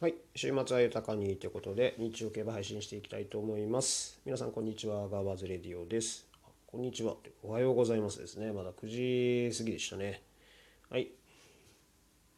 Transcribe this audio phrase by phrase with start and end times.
[0.00, 4.20] はい、週末は豊かにということで、日曜競馬配信していきたいと思います。
[4.24, 5.08] 皆さん、こんにちは。
[5.08, 6.24] ガーバーズレディオです。
[6.68, 7.16] こんにちは。
[7.42, 8.52] おはようございますですね。
[8.52, 10.22] まだ9時過ぎでしたね。
[10.88, 11.08] はい。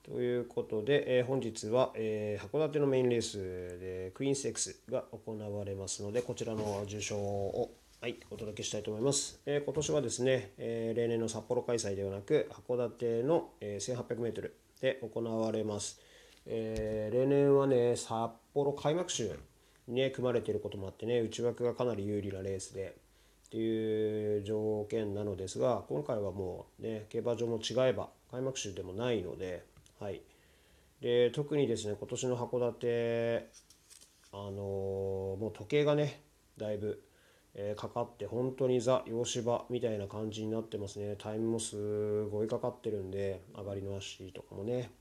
[0.03, 3.37] ということで、えー、本日は、えー、函館のメインレース
[3.79, 9.39] でクイーンステークスが行われますので、こちらの受賞を、はい、お届けしたいと思います。
[9.45, 14.51] えー、今年はですね、え例年の札幌開催ではなく、函館の、え 1800m
[14.81, 16.01] で行われます。
[16.47, 19.39] えー、例年はね、札幌開幕週
[19.89, 22.97] にね、組まれていることもあってね、内枠がかなり有利なレースで、
[23.47, 29.65] っていう条件なのですが、今回はもうね、競馬場も違えば、開幕週でもないので、
[29.99, 30.23] はい。
[31.01, 33.49] で、特にですね、今年の函館、
[34.33, 36.23] あのー、もう時計がね、
[36.57, 37.03] だいぶ、
[37.55, 41.17] えー、かかって、本当にザ・洋芝みたいな感じになってますね。
[41.19, 44.93] タイムもすごいかかってるんで、上がりの足とかもね。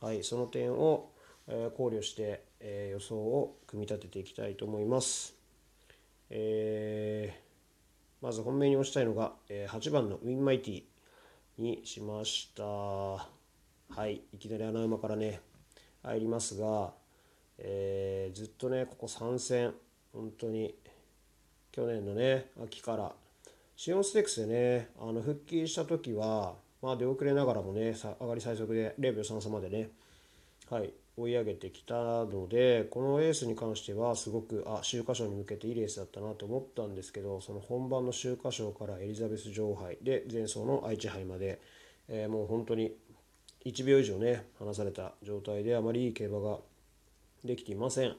[0.00, 1.10] はい、その点を
[1.76, 2.44] 考慮して、
[2.90, 5.34] 予想を組み立てていきたいと思います。
[6.30, 10.82] えー、まず本命に押したいのが、8番のウィンマイティ
[11.58, 12.62] にしました。
[12.62, 13.26] は
[14.06, 15.40] い、いきなり穴馬からね、
[16.02, 16.94] 入りますが、
[17.58, 19.74] えー、ずっとね、ここ3戦、
[20.14, 20.74] 本当に、
[21.72, 23.12] 去年のね、秋から、
[23.76, 29.90] シオンステックスでね、あの復帰した時は、まあ、出遅れながらもね、上がり最速で0秒33までね、
[30.70, 41.60] はい、追い上げてきたので、このレースに関しては、すごく、あ、秋華賞に向けていいレースだったなと思ったんですけど、その本番の秋華賞からエリザベス女王杯で、前走の愛知杯まで、
[42.08, 42.96] えー、もう本当に
[43.64, 46.58] 1秒以上ね、離された状態で、あまりいい競馬が
[47.44, 48.16] できていません。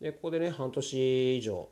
[0.00, 1.68] で、ここでね、半年以上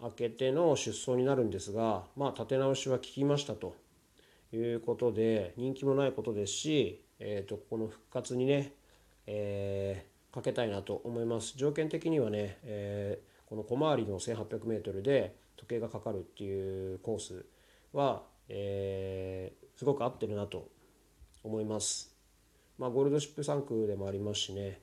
[0.00, 3.74] 空けての出走になるんですが、まあ、立て直しは効きましたと。
[4.54, 8.72] いうことで人気もないことですし、えーと、この復活にね、
[9.26, 11.54] えー、かけたいなと思います。
[11.56, 17.46] 条件的にはね、えー、この小回りの 1800m で時計がかかるっていうコース
[17.92, 20.68] は、えー、すごく合ってるなと
[21.42, 22.14] 思います。
[22.78, 24.80] まあゴールドシップ3区でもありますしね。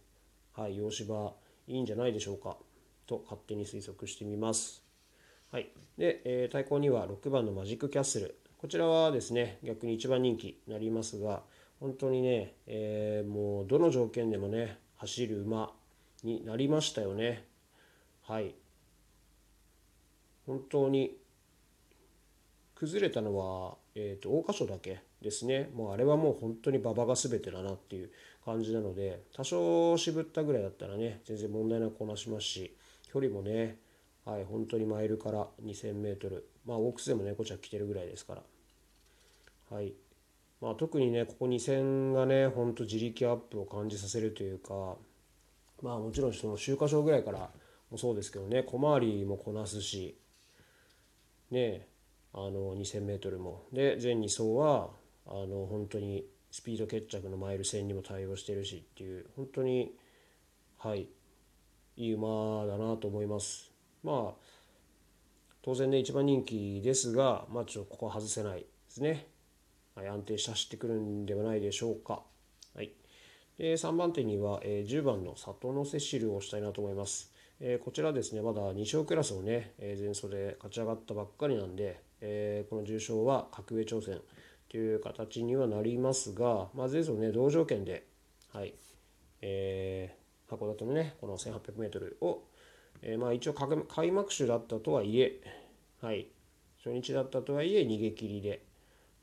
[0.53, 1.33] はい洋芝
[1.67, 2.57] いいんじゃないでしょうか。
[3.05, 4.83] と勝手に推測してみます。
[5.51, 5.69] はい。
[5.97, 8.40] で、えー、対抗には6番のマジックキャッスル。
[8.61, 11.41] こちらはですね、逆に一番人気になりますが、
[11.79, 15.73] 本当にね、えー、もうどの条件でもね、走る馬
[16.21, 17.43] になりましたよね。
[18.21, 18.53] はい。
[20.45, 21.17] 本当に
[22.75, 25.71] 崩れたのは、えーと、桜花賞だけですね。
[25.73, 28.11] もうあれはもう本当に馬場が全てだなっていう
[28.45, 32.75] 感じなので、多少渋ったぐらいだったらね、全然問題なくこなしますし、
[33.11, 33.79] 距離もね、
[34.25, 38.43] はい、本当にマイルから2000メートル、まあ、オークスでもね、こっちは来てるぐらいですから、
[39.69, 39.93] はい。
[40.61, 44.95] まあ、特にね、ここ2戦がね、ほんと自力アップを感じさせるというか、
[45.81, 47.49] まあもちろんその秋華賞ぐらいから
[47.89, 50.15] もそうですけどね、小回りもこなすし、
[51.49, 51.87] ね、
[52.33, 53.63] あの 2000m も。
[53.73, 54.91] で、全2走は、
[55.25, 59.95] あの本当にスピード決着のマイル戦にも対応してるしっていう、本当に、
[60.77, 61.07] はい、
[61.97, 63.70] いい馬だなと思います。
[64.03, 64.51] まあ、
[65.61, 69.27] 当然ね、一番人気ですが、まあちょっとここは外せないですね。
[69.95, 72.23] はい、安定して走ってくるんではないでしょうか。
[72.75, 72.91] はい、
[73.57, 77.31] で3番手には、えー、10番の里のセシルをしたいなと思います。
[77.59, 84.19] え、こちらですね、まだ2勝クラスをね、え、前走で勝ち上がったばっかりなんで、え、この重賞は格上挑戦
[84.67, 88.07] という形にはなりますが、まあ、前走ね、同条件で、
[88.51, 88.73] はい、
[89.41, 92.43] えー、函館のね、この 1800m を、
[93.01, 95.41] えー、まあ一応開幕種だったとはいえ、
[96.01, 96.27] はい、
[96.83, 98.63] 初日だったとはいえ逃げ切りで、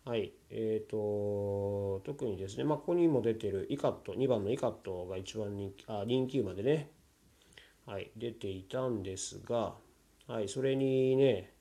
[0.05, 6.91] はい、えーと、特にですね、まあ、ここにも出てるイカット、2番のイカットが一番人気、あ、人気馬でね、
[7.85, 9.75] はい、出ていたんですが、
[10.27, 11.53] はい、それにね、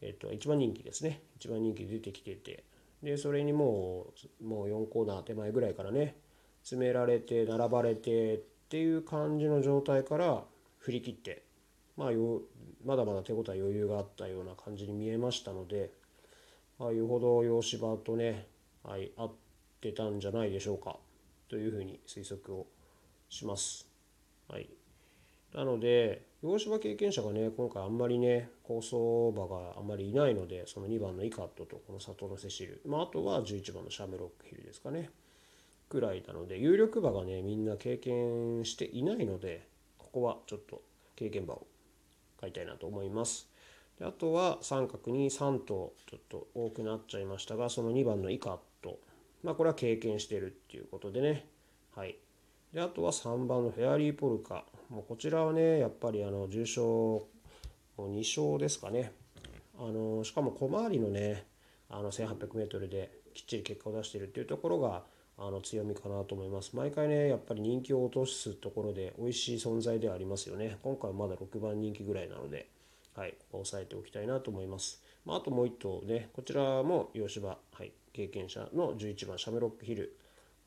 [0.00, 2.64] えっ、ー、と、一番人気ですね、一番人気出てきてて、
[3.02, 4.06] で、それにも
[4.40, 6.16] う、もう4コーナー手前ぐらいからね、
[6.62, 8.38] 詰められて、並ばれてっ
[8.70, 10.44] ていう感じの状態から
[10.82, 11.42] 振り切って、
[11.96, 12.42] まあ、よ
[12.84, 15.90] まだまだ手応え余裕があったような感じに見えましたので、
[16.80, 18.46] ああいうほど洋芝とね、
[18.82, 19.32] はい、合っ
[19.80, 20.96] てたんじゃないでしょうか
[21.48, 22.66] というふうに推測を
[23.28, 23.86] します。
[24.48, 24.68] はい、
[25.54, 28.96] なので洋芝経験者がね今回あんまりね高走
[29.32, 35.10] 馬があんまりいないのでその2番のイカットとこの里のセシル、まあ、あとは11番のシャムロックヒルですかね
[35.88, 39.68] くらいなので有力馬がねみんな経験していないので
[40.12, 40.82] ここはちょっと
[41.16, 41.66] 経験馬を
[42.38, 43.48] 買いたいなと思います。
[43.98, 48.98] であとは三角に3頭ちょっと多くなっちゃいましたがその2番のイカット
[49.42, 51.46] まあこれは経験してるっていうことでね。
[51.94, 52.16] はい。
[52.72, 54.64] であとは3番のフェアリーポルカ。
[54.88, 57.26] もうこちらはねやっぱりあの重賞
[57.98, 59.12] 2勝ですかね。
[59.78, 61.46] あのしかも小回りのね
[61.88, 65.04] あの 1800m できっちり結果を出してるっていうところが
[65.38, 66.76] あの強みかなと思います。
[66.76, 70.78] 毎回ねやっぱり人気を落とすところで美味しい存在ではありますよね。
[70.82, 72.68] 今回はまだ6番人気ぐらいなので
[73.14, 80.16] はいここ押さえておきたいなと思います、まあ、あともう1頭ねこちらも洋芝、はい、経験者の11番シャムロックヒル。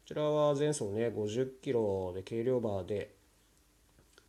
[0.07, 3.15] こちらは前走ね50キロで軽量バーで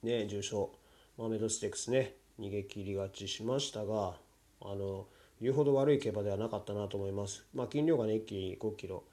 [0.03, 0.71] ね重賞
[1.19, 4.15] マーメドステークスね逃げ切りがちしましたが
[4.63, 5.07] あの
[5.41, 7.45] 言うほど悪い競馬ではなかったなと思います。
[7.55, 9.05] まあ、斤量がね一気に5キロ。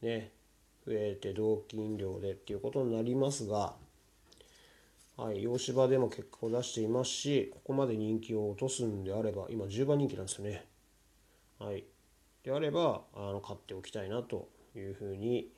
[0.00, 0.30] ね
[0.86, 3.74] 増えて同筋量でっていうことになりますが、
[5.16, 10.64] はい、洋芝でも結果を出していますしここまで人気を落とすんであれば今10番人気なんですよね。
[11.58, 11.84] はい、
[12.42, 15.48] であればあの買っておきたいなというふうに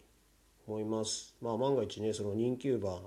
[0.66, 1.34] 思います。
[1.40, 3.00] まあ、万が一ねその人気馬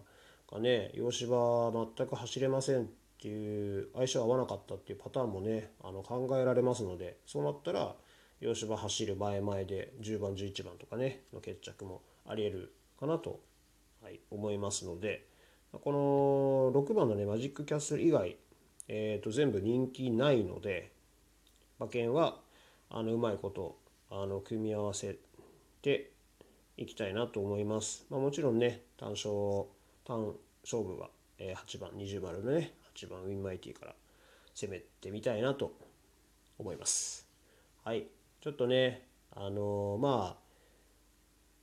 [0.52, 2.86] がね洋芝全く走れませんっ
[3.22, 7.96] ていう相性合わなかったっていうパターンもねあの考えられますのでそうなったら
[8.40, 13.40] 洋芝走る前々で10番11番とかねの決着もありえるかなと、
[14.04, 15.26] はい、思いますので
[15.72, 18.38] この6番のねマジックキャッスル以外、
[18.88, 20.92] えー、と全部人気ないので
[21.80, 22.38] 馬券は
[22.90, 23.78] あのうまいこと
[24.10, 25.18] あの組み合わせ
[25.82, 26.12] て
[26.78, 28.06] いきたいなと思います。
[28.10, 29.32] まあ、もちろんね単勝
[30.06, 33.96] 単勝負は、え8番20番のね8番ウィンマイティから
[34.54, 35.74] 攻めてみたいなと
[36.58, 37.28] 思います。
[37.84, 38.17] はい。
[38.48, 39.06] ちょっとね、
[39.36, 40.42] あの、まあ、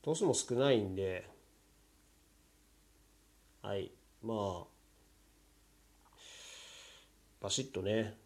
[0.03, 1.27] 頭数も少ないんで、
[3.63, 3.91] はい。
[4.23, 4.65] まあ、
[7.41, 8.19] バシッとね、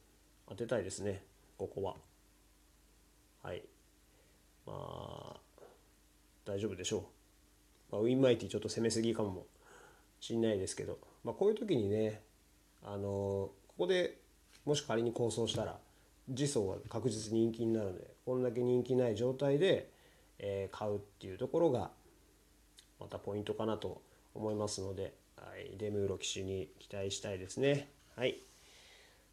[0.49, 1.23] 当てたいですね、
[1.57, 1.95] ここは。
[3.45, 3.63] はい。
[4.67, 5.37] まあ、
[6.45, 7.09] 大丈夫でしょ
[7.93, 7.93] う。
[7.93, 9.47] まあ、ウィンマイティちょっと攻めすぎかも
[10.19, 12.23] しんないですけど、まあ、こういう時にね、
[12.83, 14.19] あのここで
[14.65, 15.79] もし仮に構想したら
[16.35, 19.91] 次走は確実に人気になるのでこんだけ人気ない状態で、
[20.39, 21.91] え、買うっていうところが
[23.01, 24.03] またポイントかなと
[24.35, 27.89] 思いますので、はい、デムーロ騎手に期待したいですね。
[28.17, 28.39] はい。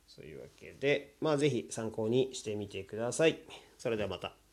[0.07, 3.39] そういうわけで、まあ是非参考にしてみてください。
[3.77, 4.44] それではまた。